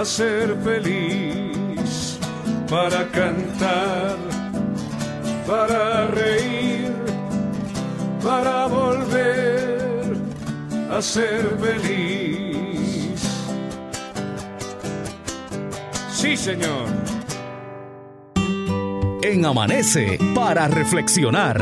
[0.00, 2.18] a ser feliz,
[2.68, 4.16] para cantar,
[5.46, 6.78] para reír
[8.22, 10.16] para volver
[10.90, 13.20] a ser feliz.
[16.10, 16.88] Sí, Señor.
[19.22, 21.58] En Amanece para reflexionar.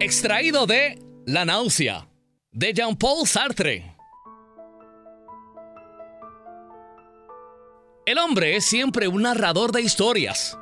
[0.00, 2.08] Extraído de La náusea
[2.52, 3.97] de Jean-Paul Sartre.
[8.08, 10.58] El hombre es siempre un narrador de historias.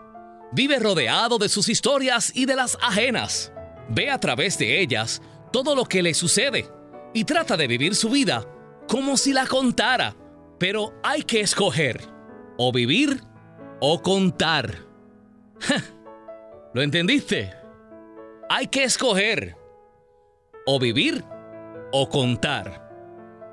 [0.51, 3.53] Vive rodeado de sus historias y de las ajenas.
[3.89, 5.23] Ve a través de ellas
[5.53, 6.69] todo lo que le sucede
[7.15, 8.45] y trata de vivir su vida
[8.89, 10.17] como si la contara.
[10.59, 12.01] Pero hay que escoger
[12.59, 13.23] o vivir
[13.81, 14.79] o contar.
[16.75, 17.55] ¿Lo entendiste?
[18.51, 19.57] Hay que escoger
[20.67, 21.23] o vivir
[21.93, 22.86] o contar.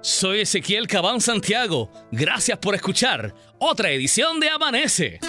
[0.04, 1.90] Soy Ezequiel Cabán Santiago.
[2.12, 5.22] Gracias por escuchar otra edición de Amanece.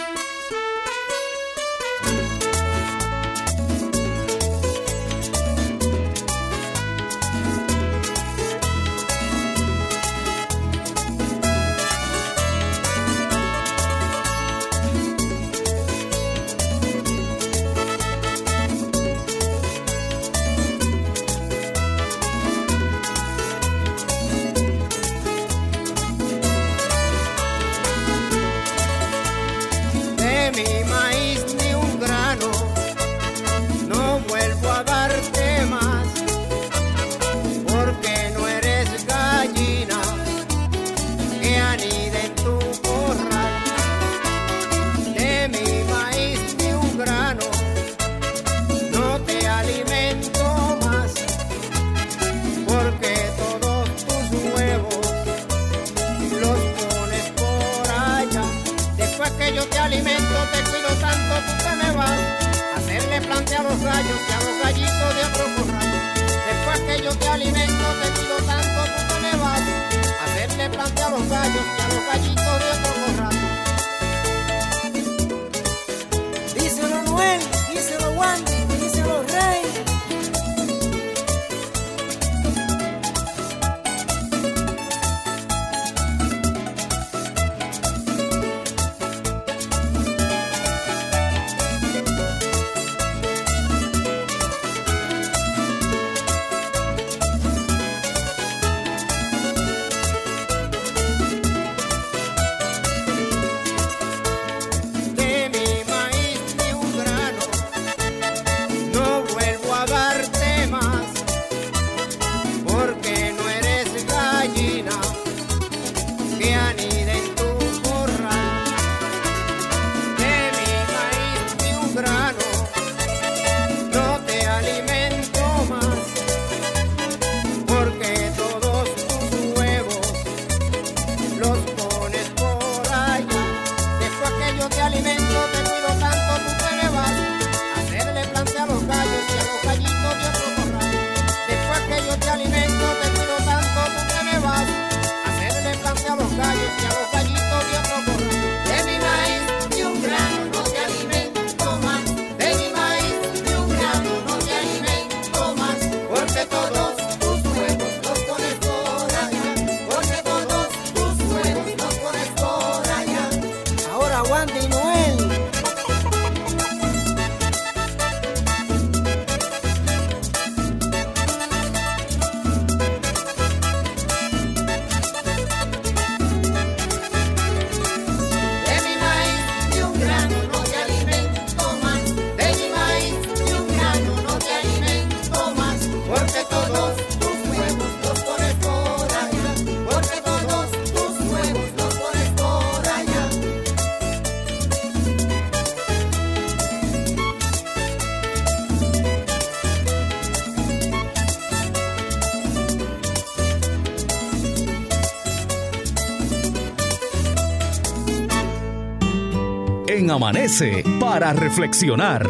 [210.14, 212.24] Amanece para reflexionar.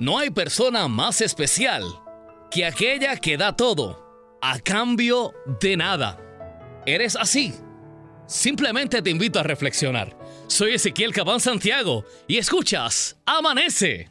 [0.00, 1.84] No hay persona más especial
[2.50, 4.04] que aquella que da todo
[4.42, 6.18] a cambio de nada.
[6.84, 7.54] ¿Eres así?
[8.26, 10.18] Simplemente te invito a reflexionar.
[10.48, 14.10] Soy Ezequiel Cabán Santiago y escuchas Amanece.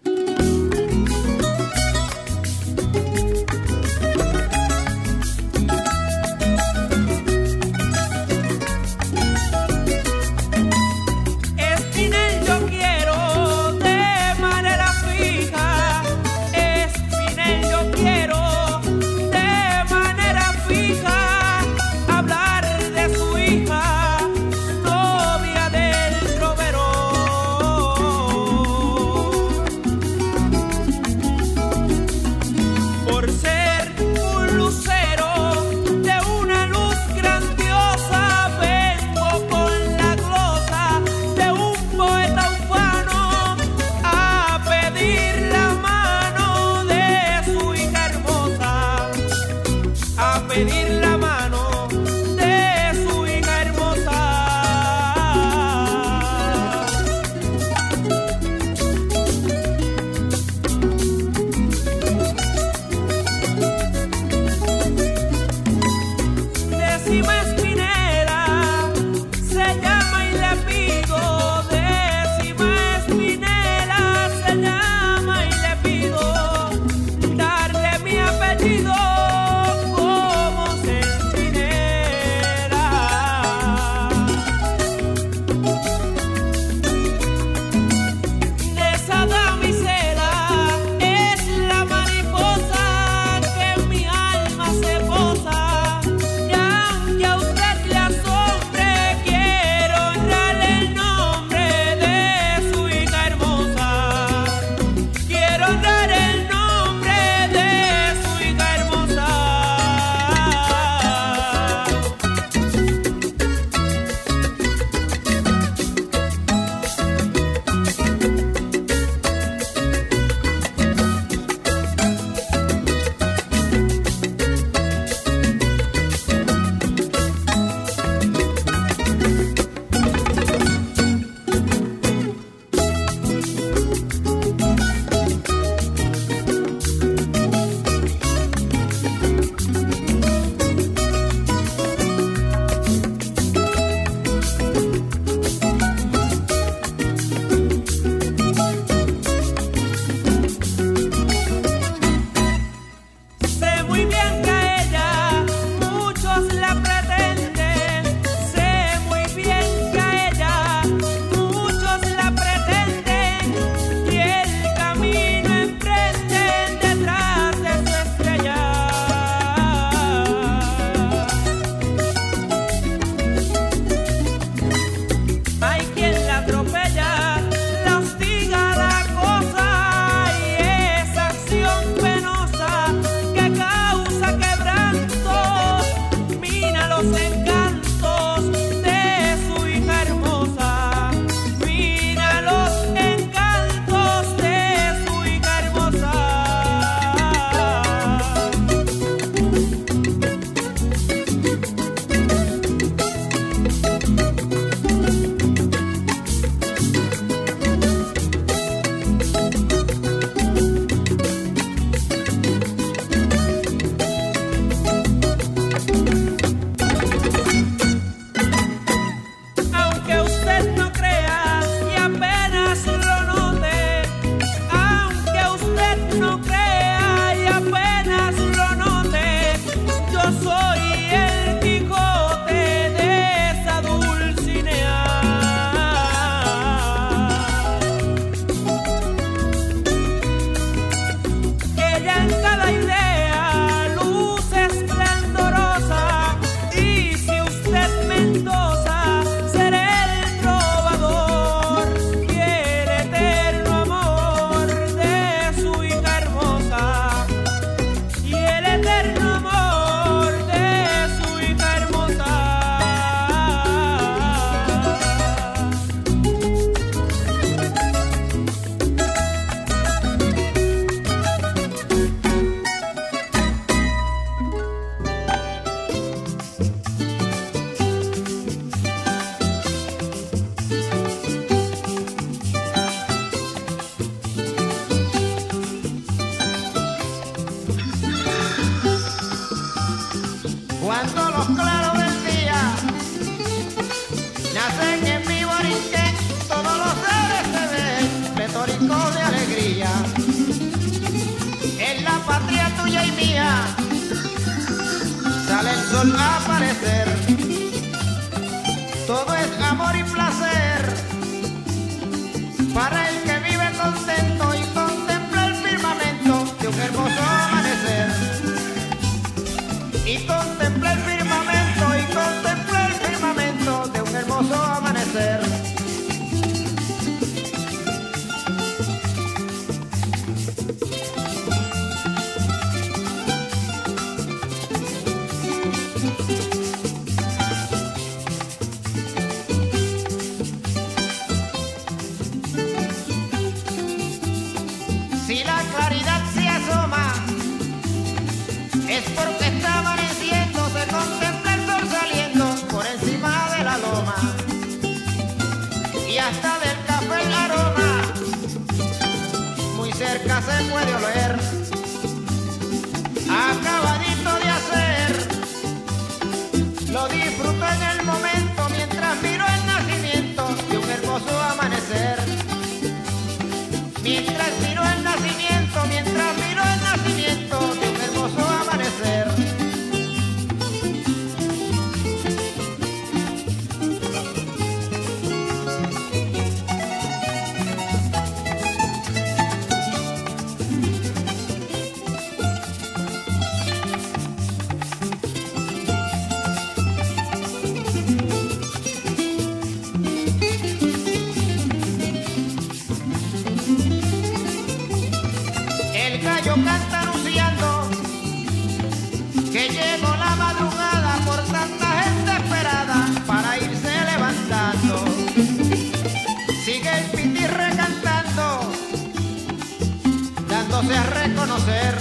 [420.89, 421.95] A reconocer.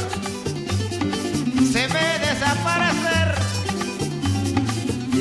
[1.73, 3.35] Se ve desaparecer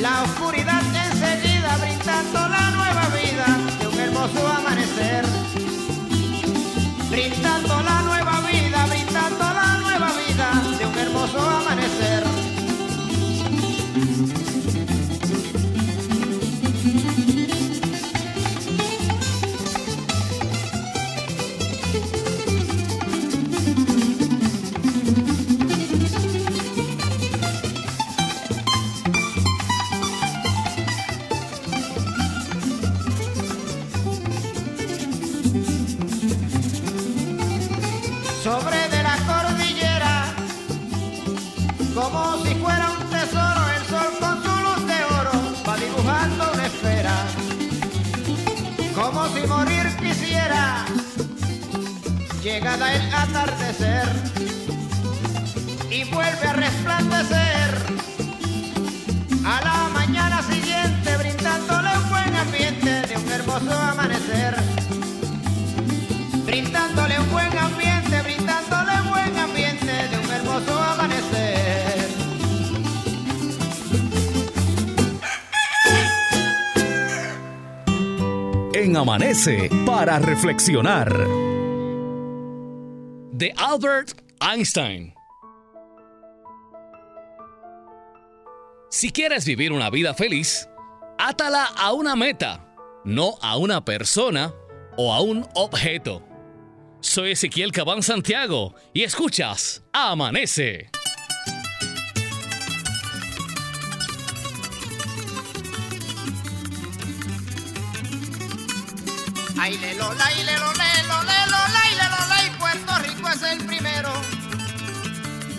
[0.00, 3.46] la oscuridad enseguida, brindando la nueva vida
[3.80, 5.24] de un hermoso amanecer
[7.10, 8.49] brindando la nueva vida,
[52.52, 54.08] llegada el atardecer
[55.88, 57.70] y vuelve a resplandecer
[59.46, 64.56] a la mañana siguiente, brindándole un buen ambiente de un hermoso amanecer
[66.44, 72.08] brindándole un buen ambiente, brindándole un buen ambiente de un hermoso amanecer.
[78.74, 81.49] En Amanece para reflexionar.
[83.40, 85.14] De Albert Einstein.
[88.90, 90.68] Si quieres vivir una vida feliz,
[91.18, 92.60] átala a una meta,
[93.06, 94.52] no a una persona
[94.98, 96.22] o a un objeto.
[97.00, 100.90] Soy Ezequiel Cabán Santiago y escuchas Amanece.
[109.58, 111.39] Ay, le lo, la, y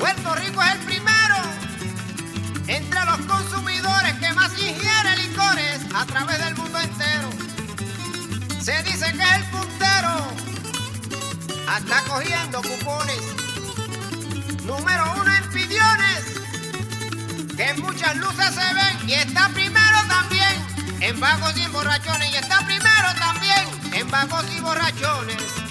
[0.01, 1.35] Puerto Rico es el primero
[2.65, 7.29] entre los consumidores que más ingiere licores a través del mundo entero.
[8.59, 10.27] Se dice que es el puntero,
[11.67, 13.21] hasta cogiendo cupones.
[14.65, 16.25] Número uno en pidiones,
[17.55, 20.65] que en muchas luces se ven y está primero también
[20.99, 25.70] en vagos y en borrachones y está primero también en vagos y borrachones.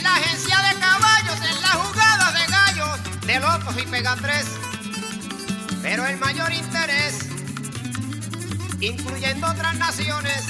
[0.00, 4.46] En la agencia de caballos, en la jugada de gallos, de locos y pega tres.
[5.82, 7.30] Pero el mayor interés
[8.80, 10.42] incluyendo otras naciones,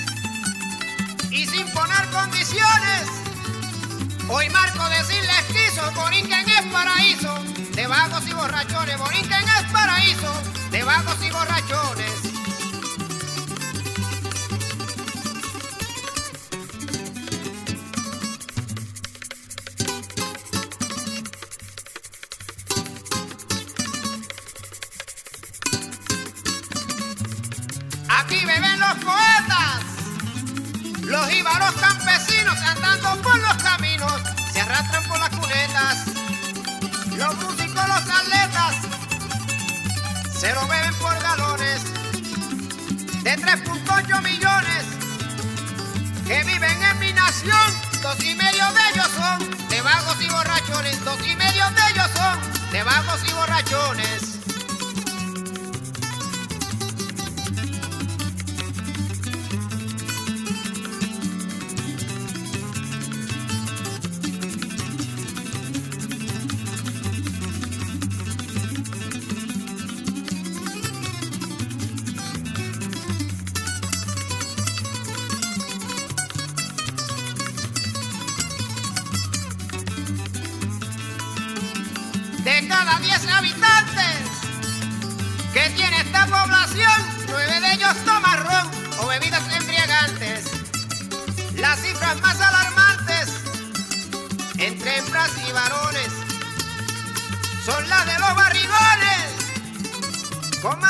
[1.31, 3.03] y sin poner condiciones.
[4.29, 7.35] Hoy marco decirles quiso, Borinquen es paraíso,
[7.75, 10.33] de vagos y borrachones, Borinquen es paraíso,
[10.71, 12.20] de vagos y borrachones.
[43.51, 44.85] 3.8 millones
[46.25, 51.05] que viven en mi nación, dos y medio de ellos son de vagos y borrachones,
[51.05, 54.40] dos y medio de ellos son de vagos y borrachones.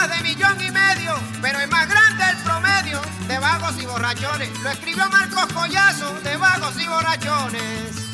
[0.09, 4.49] De millón y medio, pero es más grande el promedio de vagos y borrachones.
[4.63, 8.11] Lo escribió Marcos Collazo de vagos y borrachones.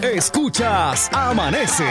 [0.00, 1.84] Escuchas Amanece.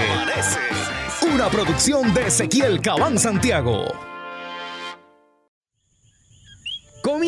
[1.34, 4.07] Una producción de Ezequiel Cabán Santiago.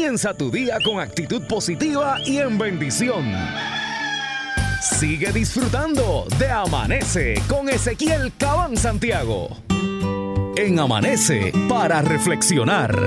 [0.09, 3.31] Comienza tu día con actitud positiva y en bendición.
[4.81, 9.55] Sigue disfrutando de Amanece con Ezequiel Cabán Santiago.
[10.57, 12.99] En Amanece para reflexionar.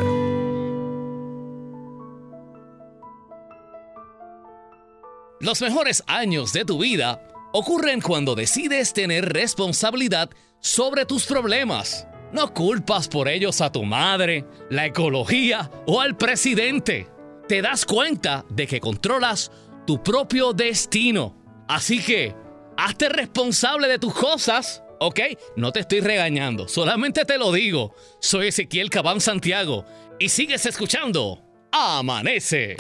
[5.40, 7.20] Los mejores años de tu vida
[7.52, 12.06] ocurren cuando decides tener responsabilidad sobre tus problemas.
[12.32, 17.06] No culpas por ellos a tu madre, la ecología o al presidente.
[17.46, 19.50] Te das cuenta de que controlas
[19.86, 21.36] tu propio destino.
[21.68, 22.34] Así que,
[22.76, 25.20] hazte responsable de tus cosas, ¿ok?
[25.56, 27.94] No te estoy regañando, solamente te lo digo.
[28.20, 29.84] Soy Ezequiel Cabán Santiago
[30.18, 32.76] y sigues escuchando Amanece.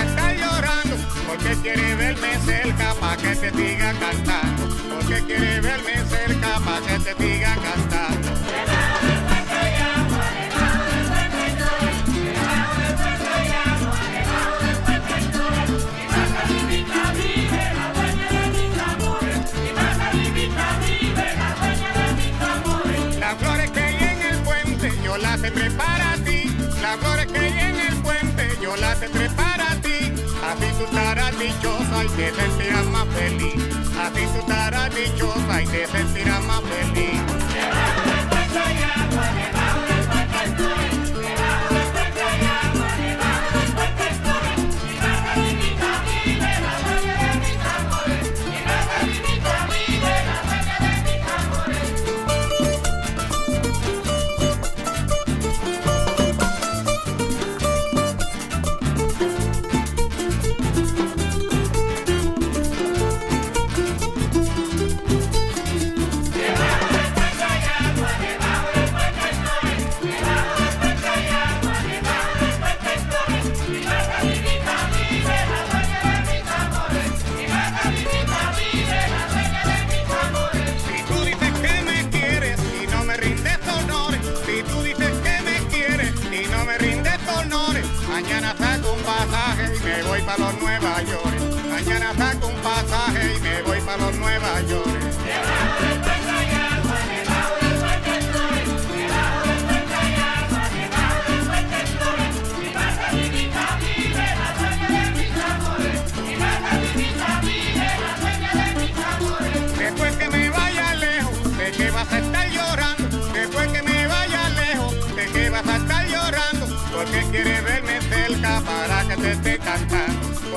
[0.00, 0.96] Estar llorando.
[1.26, 4.68] Porque quiere verme cerca pa' que te siga cantando.
[4.94, 5.97] Porque quiere verme
[32.18, 33.54] te sentirás más feliz.
[33.96, 37.20] Así tú estarás dichosa y te sentirás más feliz.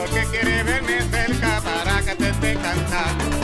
[0.02, 3.42] Porque quiere verme cerca para que te esté cantando.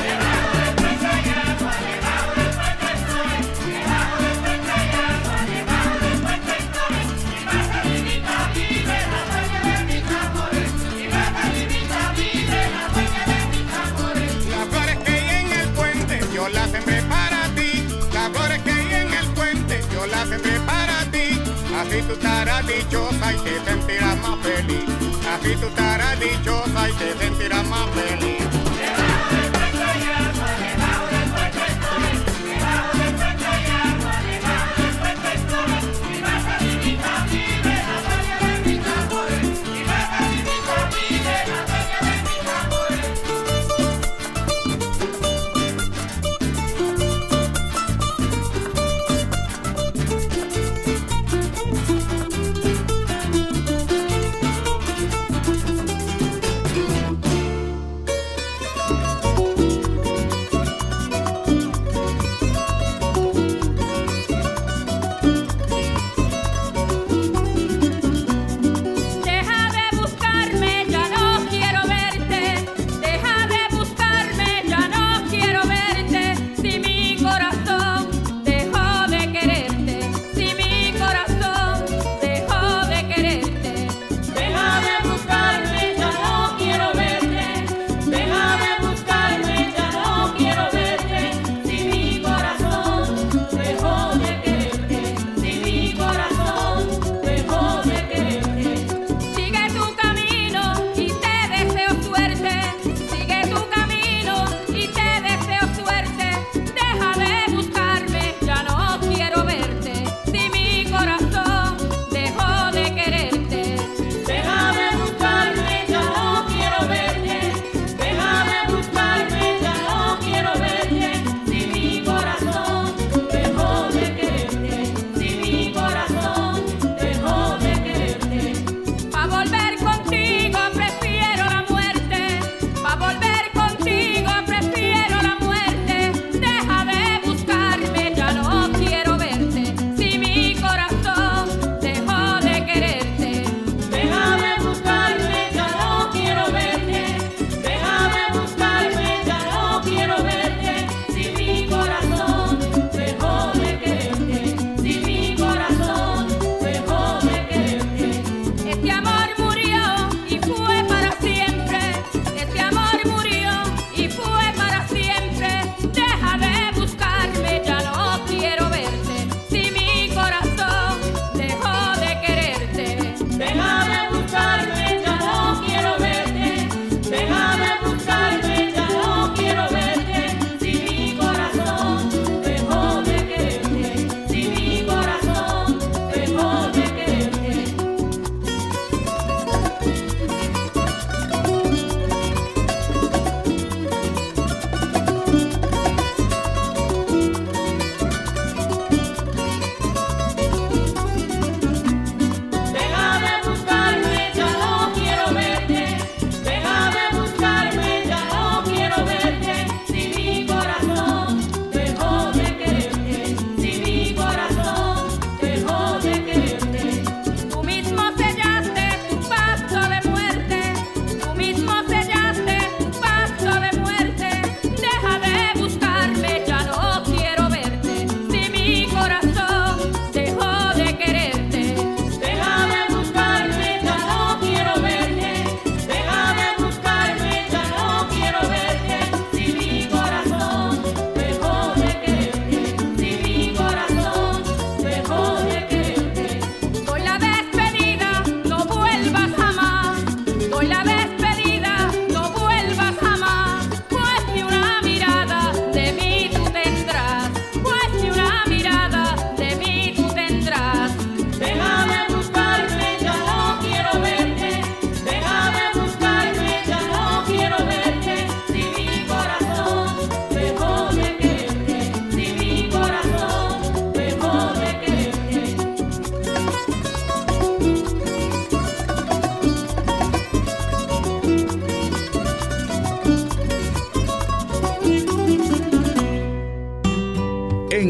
[21.80, 24.97] Así tú estarás dichosa y te sentirás más feliz.
[25.40, 28.57] Así tú estarás dichosa y te sentirás más feliz.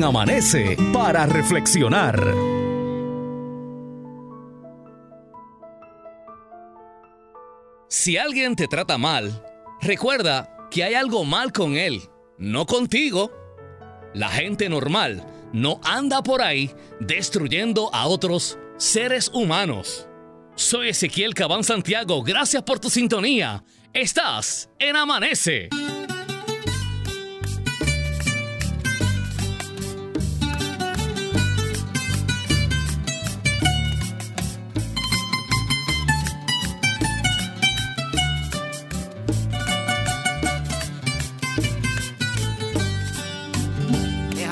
[0.08, 2.18] Amanece para reflexionar.
[7.89, 9.43] Si alguien te trata mal,
[9.82, 12.03] recuerda que hay algo mal con él,
[12.38, 13.34] no contigo.
[14.14, 20.08] La gente normal no anda por ahí destruyendo a otros seres humanos.
[20.55, 23.62] Soy Ezequiel Cabán Santiago, gracias por tu sintonía.
[23.91, 25.68] Estás en Amanece.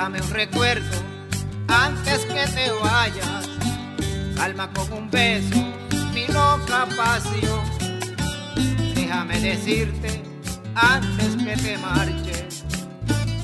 [0.05, 0.97] Déjame un recuerdo
[1.67, 3.49] antes que te vayas.
[4.35, 5.55] Calma con un beso
[6.13, 7.65] mi loca pasión.
[8.93, 10.21] Déjame decirte
[10.75, 12.65] antes que te marches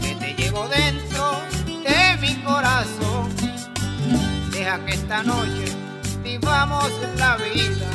[0.04, 3.32] que te llevo dentro de mi corazón.
[4.52, 5.66] Deja que esta noche
[6.24, 7.90] vivamos la vida.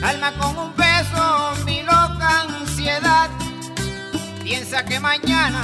[0.00, 3.28] Calma con un beso mi loca ansiedad.
[4.42, 5.62] Piensa que mañana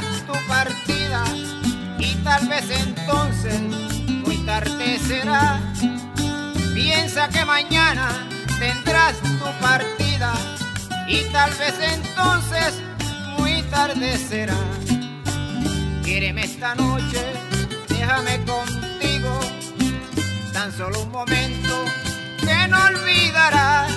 [0.00, 1.24] vendrás tu partida
[1.98, 3.60] y tal vez entonces
[4.24, 5.60] muy tarde será.
[6.74, 8.28] Piensa que mañana
[8.60, 10.32] vendrás tu partida
[11.08, 12.74] y tal vez entonces
[13.38, 14.58] muy tarde será.
[16.04, 17.22] Quiereme esta noche,
[17.88, 19.40] déjame contigo,
[20.52, 21.84] tan solo un momento
[22.40, 23.92] que no olvidarás.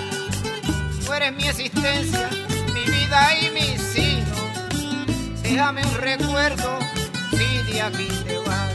[1.06, 2.30] Tú eres mi existencia,
[2.74, 3.79] mi vida y mi
[5.50, 6.80] déjame un recuerdo
[7.32, 8.74] si de aquí te vas.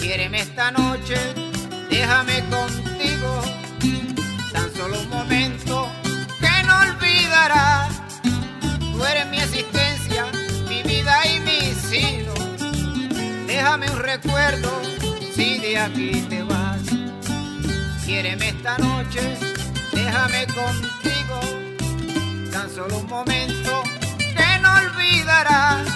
[0.00, 1.16] Quiéreme esta noche,
[1.90, 3.42] déjame contigo,
[4.52, 5.10] tan solo un
[13.78, 14.82] Déjame un recuerdo
[15.36, 16.80] si de aquí te vas.
[18.04, 19.20] Quiéreme esta noche,
[19.92, 21.38] déjame contigo.
[22.50, 23.84] Tan solo un momento
[24.18, 25.86] que no olvidarás.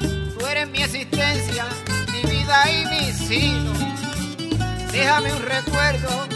[0.00, 1.66] Tú eres mi existencia,
[2.10, 3.72] mi vida y mi sino.
[4.90, 6.26] Déjame un recuerdo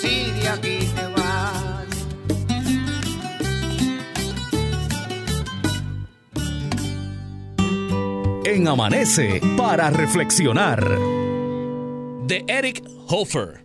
[0.00, 1.09] si de aquí te vas.
[8.50, 10.84] En Amanece para reflexionar.
[12.26, 13.64] De Eric Hofer.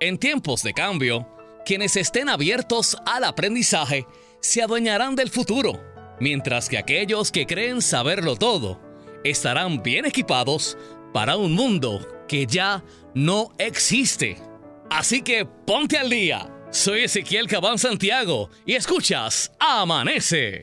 [0.00, 1.28] En tiempos de cambio,
[1.66, 4.06] quienes estén abiertos al aprendizaje
[4.40, 5.78] se adueñarán del futuro,
[6.18, 8.80] mientras que aquellos que creen saberlo todo
[9.22, 10.78] estarán bien equipados
[11.12, 12.82] para un mundo que ya
[13.14, 14.38] no existe.
[14.88, 20.62] Así que ponte al día soy Ezequiel Cabán Santiago y escuchas Amanece.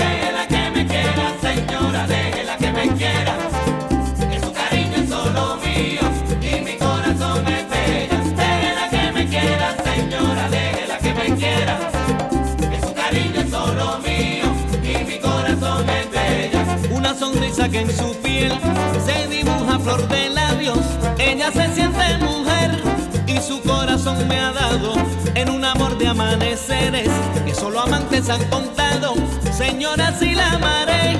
[17.81, 18.53] en su piel
[19.03, 20.77] se dibuja flor de labios.
[21.17, 22.79] Ella se siente mujer
[23.25, 24.93] y su corazón me ha dado
[25.33, 27.09] en un amor de amaneceres
[27.43, 29.15] que solo amantes han contado.
[29.51, 31.17] Señora, si la amaré,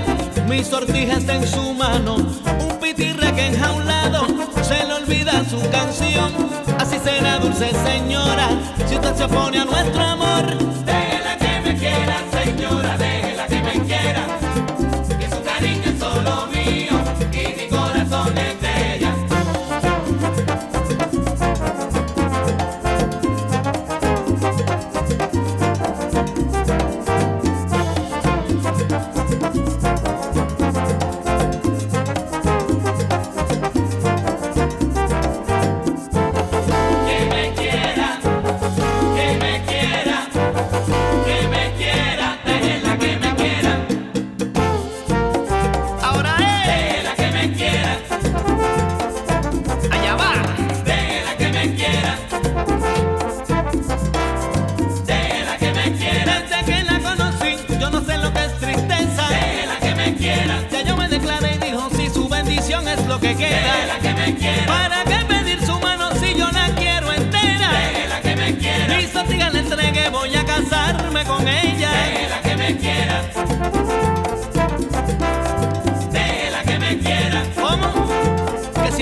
[0.48, 4.28] mi sortija está en su mano, un pitirre que enjaulado
[4.62, 6.32] se le olvida su canción.
[6.78, 8.50] Así será dulce señora,
[8.88, 10.46] si usted se opone a nuestro amor.
[10.86, 13.11] Déjela que me quiera, señora, déjela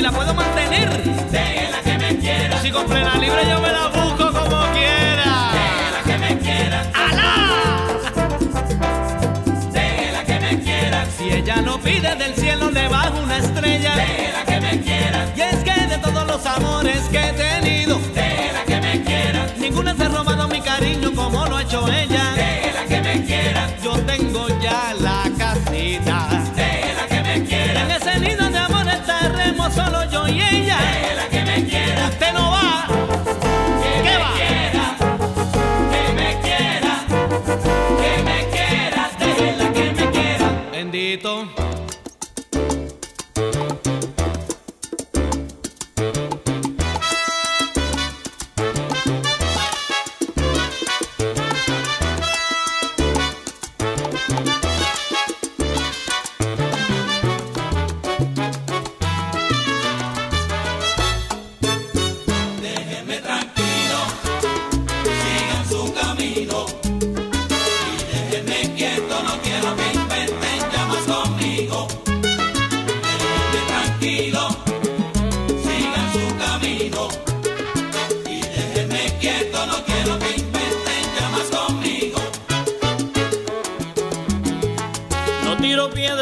[0.01, 0.89] la puedo mantener.
[1.31, 2.61] Déjela que me quiera.
[2.61, 5.51] Si compré la libre yo me la busco como quiera.
[5.57, 6.85] Déjela que me quiera.
[6.93, 7.87] ¡Alá!
[9.71, 11.05] Déjela que me quiera.
[11.17, 13.95] Si ella no pide del cielo le bajo una estrella.
[13.95, 15.25] Déjela que me quiera.
[15.35, 17.33] Y es que de todos los amores que he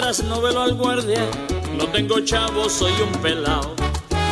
[0.08, 1.30] no velo al guardia.
[1.78, 3.76] No tengo chavos, soy un pelao.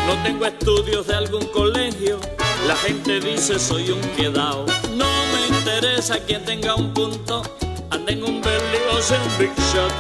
[0.08, 2.18] No tengo estudios de algún colegio.
[2.66, 4.66] La gente dice soy un quedao.
[4.96, 7.42] No me interesa quien tenga un punto.
[7.90, 9.92] Anda en un Bentley o sea un Big Shot.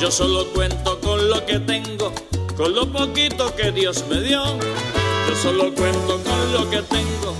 [0.00, 2.12] Yo solo cuento con lo que tengo,
[2.56, 4.44] con lo poquito que Dios me dio.
[5.28, 7.34] Yo solo cuento con lo que tengo,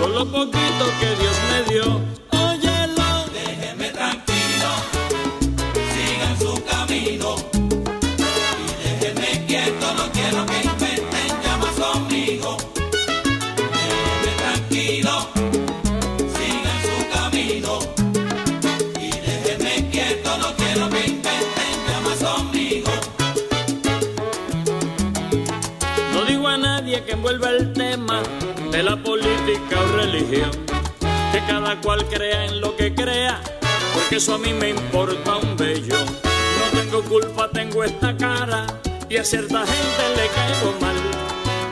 [0.00, 2.31] con lo poquito que Dios me dio.
[30.12, 33.40] Que cada cual crea en lo que crea,
[33.94, 35.96] porque eso a mí me importa un bello.
[35.96, 38.66] No tengo culpa, tengo esta cara
[39.08, 40.96] y a cierta gente le caigo mal.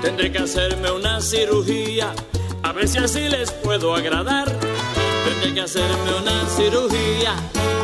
[0.01, 2.15] Tendré que hacerme una cirugía,
[2.63, 4.47] a ver si así les puedo agradar.
[5.27, 7.35] Tendré que hacerme una cirugía,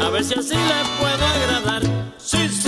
[0.02, 1.82] a ver si así les puedo agradar.
[2.16, 2.65] Sí, sí.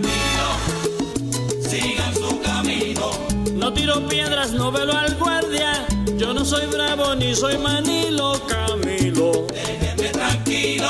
[0.00, 0.48] Tranquilo,
[1.68, 3.10] sigan su camino.
[3.54, 5.86] No tiro piedras, no velo al guardia.
[6.16, 9.46] Yo no soy bravo ni soy manilo, Camilo.
[9.48, 10.88] Déjenme tranquilo,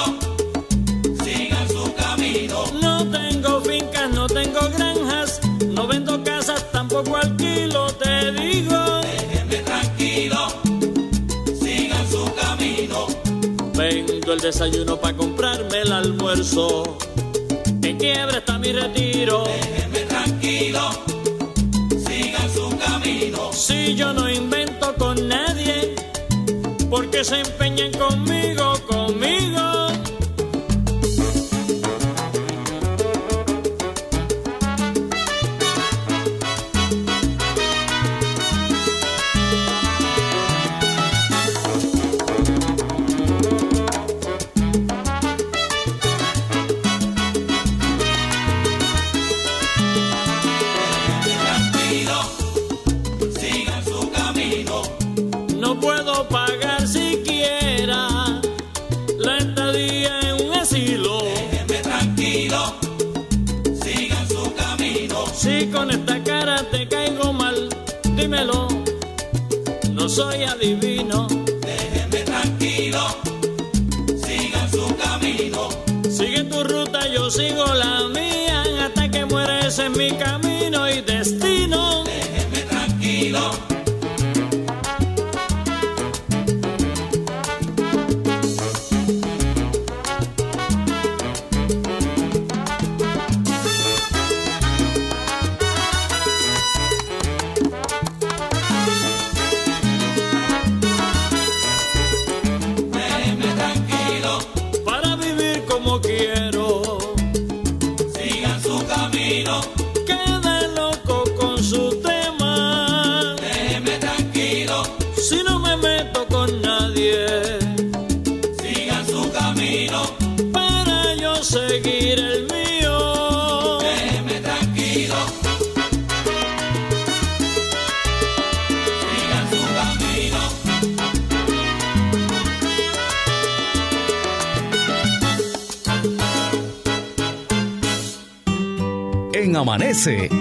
[1.25, 2.65] sigan su camino.
[2.81, 5.41] No tengo fincas, no tengo granjas.
[5.69, 9.01] No vendo casas, tampoco alquilo, te digo.
[9.03, 10.39] Déjenme tranquilo,
[11.61, 13.07] sigan su camino.
[13.75, 16.92] Vendo el desayuno para comprarme el almuerzo.
[18.03, 19.45] Quiebra está mi retiro.
[19.45, 20.91] Déjenme tranquilo,
[22.05, 23.53] sigan su camino.
[23.53, 25.95] Si yo no invento con nadie,
[26.91, 28.62] porque se empeñan conmigo.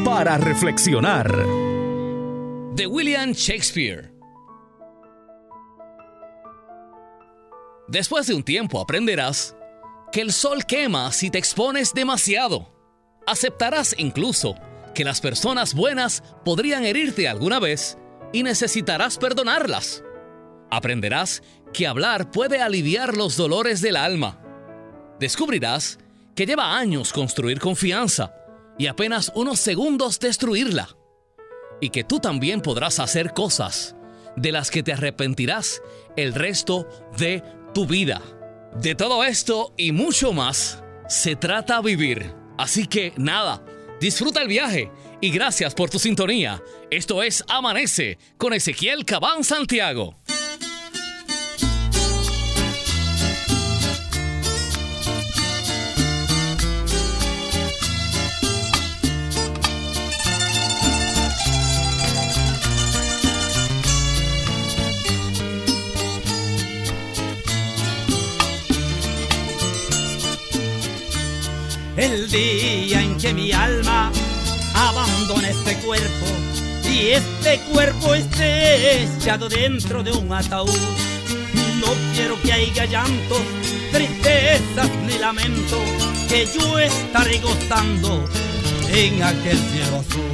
[0.04, 1.30] Para reflexionar.
[2.74, 4.12] De William Shakespeare.
[7.88, 9.56] Después de un tiempo aprenderás
[10.12, 12.74] que el sol quema si te expones demasiado.
[13.28, 14.56] Aceptarás incluso
[14.95, 17.97] que las personas buenas podrían herirte alguna vez
[18.34, 20.04] y necesitarás perdonarlas.
[20.70, 21.43] Aprenderás
[21.74, 24.41] que hablar puede aliviar los dolores del alma.
[25.20, 25.99] Descubrirás
[26.36, 28.34] que lleva años construir confianza
[28.82, 30.98] y apenas unos segundos destruirla.
[31.82, 33.96] Y que tú también podrás hacer cosas
[34.36, 35.84] de las que te arrepentirás
[36.18, 37.44] el resto de
[37.76, 38.24] tu vida.
[38.82, 42.34] De todo esto y mucho más se trata vivir.
[42.58, 43.64] Así que nada,
[44.00, 44.90] disfruta el viaje
[45.22, 46.60] y gracias por tu sintonía.
[46.90, 50.16] Esto es Amanece con Ezequiel Cabán Santiago.
[72.02, 74.12] El día en que mi alma
[74.74, 76.26] abandona este cuerpo
[76.84, 80.80] y este cuerpo esté echado dentro de un ataúd.
[81.80, 83.43] No quiero que haya llantos,
[83.91, 85.78] tristezas ni lamento,
[86.28, 88.28] que yo estaré gozando
[88.91, 90.32] en aquel cielo azul.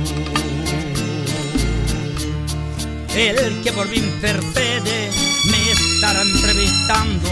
[3.14, 5.10] El que por mí intercede
[5.52, 7.30] me estará entrevistando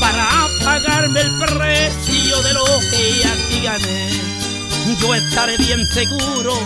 [0.00, 4.10] para pagarme el precio de lo que aquí gané.
[5.00, 6.58] Yo estaré bien seguro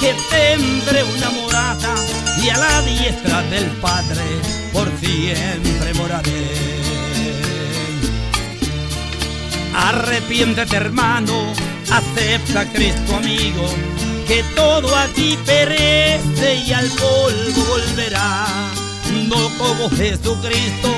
[0.00, 1.94] que tendré una morada
[2.42, 4.22] y a la diestra del Padre
[4.72, 6.76] por siempre moraré.
[9.74, 11.52] Arrepiéntete hermano,
[11.90, 13.68] acepta a Cristo amigo,
[14.26, 18.46] que todo aquí perece y al polvo volverá.
[19.26, 20.88] No como Jesucristo,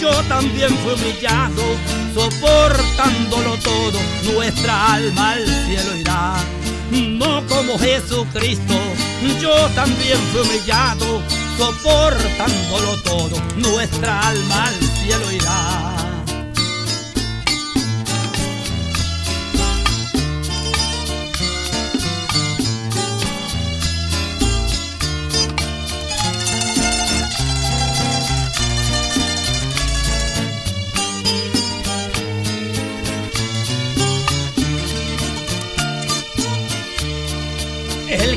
[0.00, 1.62] yo también fui humillado,
[2.14, 3.98] soportándolo todo,
[4.32, 6.36] nuestra alma al cielo irá.
[6.90, 8.74] No como Jesucristo,
[9.40, 11.20] yo también fui humillado,
[11.58, 15.95] soportándolo todo, nuestra alma al cielo irá.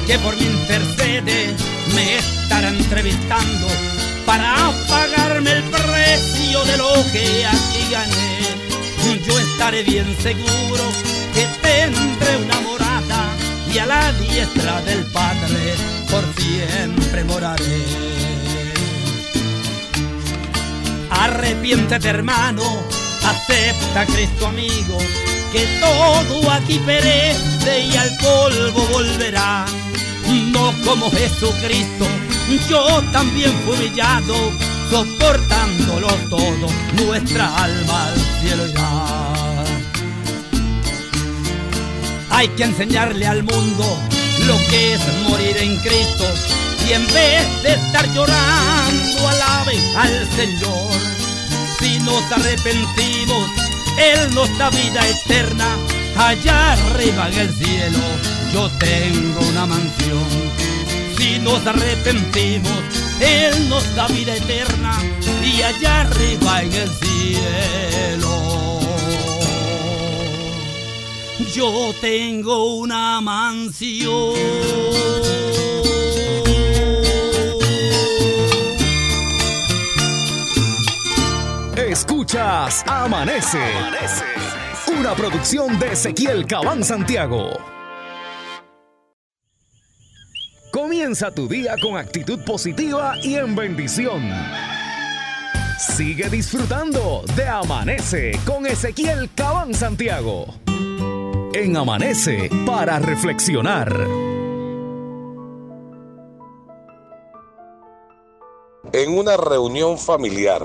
[0.10, 1.54] Que por mí intercede
[1.94, 3.68] me estará entrevistando
[4.26, 4.56] para
[4.88, 9.20] pagarme el precio de lo que aquí gané.
[9.28, 10.84] Yo estaré bien seguro
[11.36, 13.30] que tendré una morada
[13.72, 15.76] y a la diestra del Padre
[16.10, 17.86] por siempre moraré.
[21.12, 22.64] Arrepiéntete hermano,
[23.24, 24.98] acepta a Cristo amigo,
[25.54, 29.68] que todo aquí perece y al polvo volverá.
[30.30, 32.06] No como Jesucristo,
[32.70, 34.36] yo también fui humillado,
[34.90, 36.68] soportándolo todo,
[37.04, 39.64] nuestra alma al cielo irá.
[42.30, 43.98] Hay que enseñarle al mundo
[44.46, 46.26] lo que es morir en Cristo
[46.88, 50.92] y en vez de estar llorando alaben al Señor.
[51.80, 53.50] Si nos arrepentimos,
[53.98, 55.78] Él nos da vida eterna.
[56.20, 58.04] Allá arriba en el cielo
[58.54, 60.28] yo tengo una mansión.
[61.18, 62.84] Si nos arrepentimos,
[63.22, 65.00] Él nos da vida eterna.
[65.42, 68.80] Y allá arriba en el cielo
[71.56, 74.34] yo tengo una mansión.
[81.76, 83.58] Escuchas Amanece.
[85.00, 87.52] Una producción de Ezequiel Cabán Santiago.
[90.74, 94.30] Comienza tu día con actitud positiva y en bendición.
[95.78, 100.48] Sigue disfrutando de Amanece con Ezequiel Cabán Santiago.
[101.54, 103.96] En Amanece para reflexionar.
[108.92, 110.64] En una reunión familiar,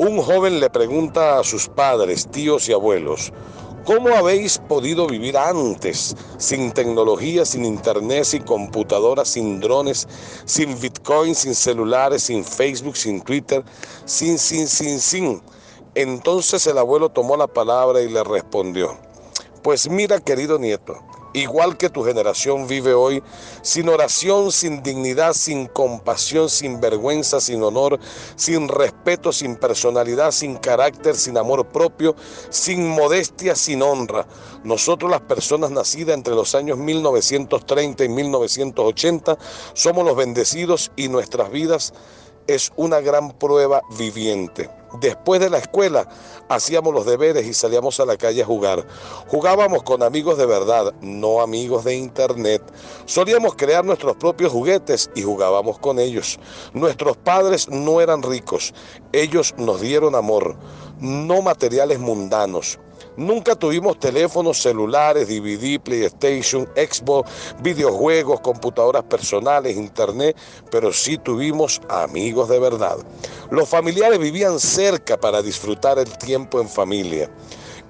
[0.00, 3.32] Un joven le pregunta a sus padres, tíos y abuelos,
[3.88, 10.06] ¿cómo habéis podido vivir antes sin tecnología, sin internet, sin computadoras, sin drones,
[10.44, 13.64] sin bitcoin, sin celulares, sin Facebook, sin Twitter,
[14.04, 15.42] sin, sin, sin, sin?
[15.94, 18.94] Entonces el abuelo tomó la palabra y le respondió,
[19.62, 20.98] pues mira querido nieto,
[21.32, 23.22] igual que tu generación vive hoy,
[23.62, 27.98] sin oración, sin dignidad, sin compasión, sin vergüenza, sin honor,
[28.36, 32.14] sin respeto, sin personalidad, sin carácter, sin amor propio,
[32.50, 34.26] sin modestia, sin honra.
[34.64, 39.38] Nosotros las personas nacidas entre los años 1930 y 1980
[39.74, 41.92] somos los bendecidos y nuestras vidas
[42.48, 44.68] es una gran prueba viviente.
[45.00, 46.08] Después de la escuela
[46.48, 48.86] hacíamos los deberes y salíamos a la calle a jugar.
[49.26, 52.62] Jugábamos con amigos de verdad, no amigos de internet.
[53.04, 56.40] Solíamos crear nuestros propios juguetes y jugábamos con ellos.
[56.72, 58.72] Nuestros padres no eran ricos,
[59.12, 60.56] ellos nos dieron amor,
[61.00, 62.78] no materiales mundanos.
[63.18, 67.28] Nunca tuvimos teléfonos celulares, DVD, PlayStation, Xbox,
[67.60, 70.36] videojuegos, computadoras personales, internet,
[70.70, 72.96] pero sí tuvimos amigos de verdad.
[73.50, 77.28] Los familiares vivían cerca para disfrutar el tiempo en familia.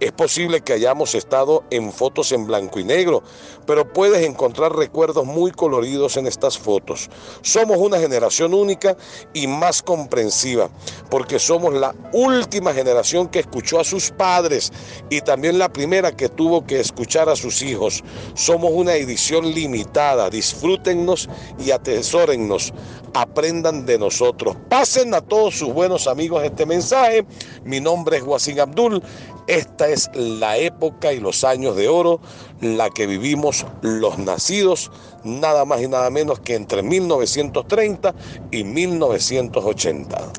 [0.01, 3.25] Es posible que hayamos estado en fotos en blanco y negro,
[3.67, 7.11] pero puedes encontrar recuerdos muy coloridos en estas fotos.
[7.43, 8.97] Somos una generación única
[9.35, 10.71] y más comprensiva,
[11.11, 14.73] porque somos la última generación que escuchó a sus padres
[15.11, 18.05] y también la primera que tuvo que escuchar a sus hijos.
[18.35, 21.29] Somos una edición limitada, disfrútennos
[21.59, 22.73] y atesórennos,
[23.15, 24.57] aprendan de nosotros.
[24.69, 27.27] Pasen a todos sus buenos amigos este mensaje.
[27.65, 29.03] Mi nombre es Wasim Abdul.
[29.49, 32.21] Esta es la época y los años de oro,
[32.61, 34.91] la que vivimos los nacidos,
[35.25, 38.15] nada más y nada menos que entre 1930
[38.51, 40.33] y 1980.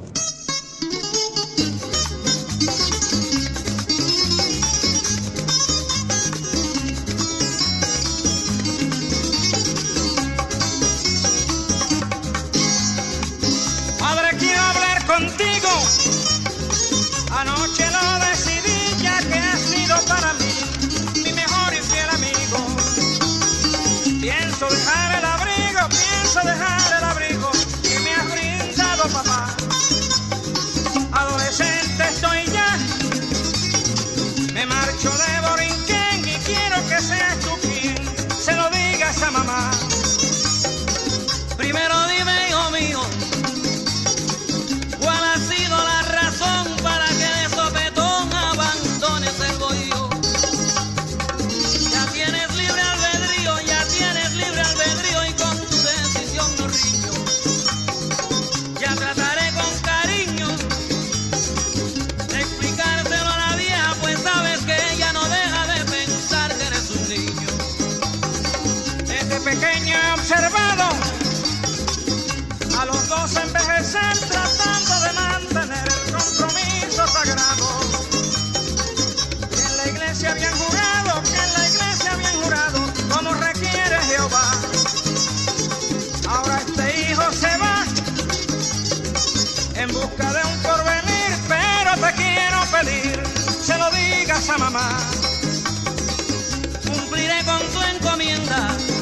[96.86, 98.99] Cumpliré con tu encomienda.